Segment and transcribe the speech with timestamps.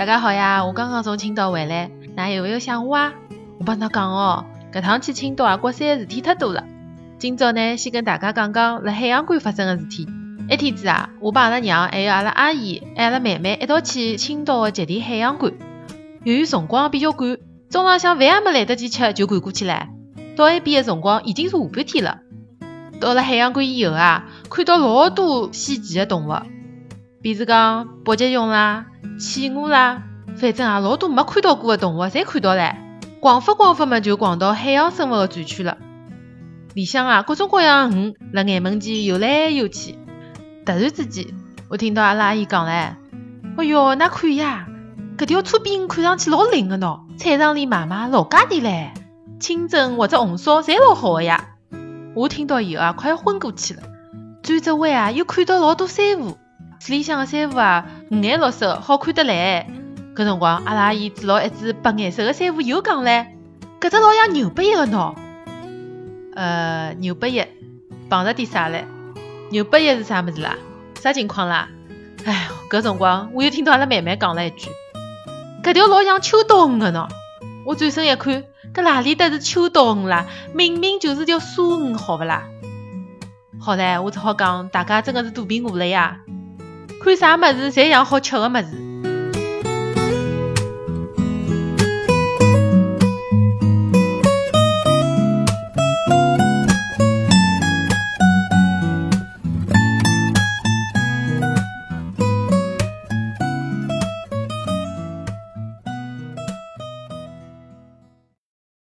[0.00, 0.64] 大家好呀！
[0.64, 3.12] 我刚刚从青岛回来，㑚有没有想我啊？
[3.58, 6.64] 我帮㑚讲哦，搿趟去青岛啊，国三事体太多了。
[7.18, 10.08] 今朝呢，先跟大家讲讲辣海洋馆发生的事体。
[10.48, 15.52] 一天子啊，我帮阿拉娘还有阿拉阿姨，还有阿拉妹妹一道去青岛的极地海洋馆。
[16.24, 17.36] 由于辰光比较赶，
[17.68, 19.88] 中浪向饭还没来得及吃就赶过去了。
[20.34, 22.20] 到埃边的辰光已经是下半天了。
[23.02, 26.32] 到了海洋馆以后啊，看到老多稀奇的动物，
[27.22, 28.86] 比如讲北极熊啦、
[29.18, 30.02] 企鹅啦，
[30.36, 32.74] 反正啊老多没看到过的动物，侪看到了。
[33.20, 35.76] 逛法逛法嘛，就逛到海洋生物的展区了。
[36.72, 39.98] 里向啊，各种各样鱼辣眼门前游来游去。
[40.64, 41.26] 突然之间，
[41.68, 42.68] 我听到阿拉阿姨讲唻
[43.58, 44.66] ：“哎哟，那看呀，
[45.18, 48.88] 搿条粗边鱼看上去老灵个喏，菜场里卖卖老价钿唻，
[49.38, 51.48] 清蒸或者红烧侪老好个呀。”
[52.16, 53.82] 我听到以后啊，快要昏过去了。
[54.42, 56.38] 转只弯啊，又看到老多珊瑚，
[56.80, 59.66] 水里向个珊瑚啊，五颜六色，好看得来。
[60.16, 63.26] 搿辰光，阿拉阿姨指牢一只白颜色个珊瑚，又讲唻
[63.78, 65.14] ：“搿只老像牛背叶个喏。”
[66.34, 67.54] 呃，牛背叶
[68.08, 68.82] 碰着点啥唻？
[69.50, 70.56] 牛背叶是啥物事啦？
[70.98, 71.68] 啥情况啦？
[72.24, 74.70] 哎哟，搿辰光我又听到阿拉妹妹讲了一句
[75.62, 77.06] ：“搿条老像秋刀鱼个喏。”
[77.66, 78.42] 我转身一看，
[78.72, 80.24] 搿哪里得是秋刀鱼啦？
[80.54, 82.44] 明明就是条鲨鱼，好勿啦？
[83.60, 86.16] 好唻，我只好讲，大家真的是肚皮饿了呀！
[87.00, 88.89] 看啥么子侪像好吃的么子。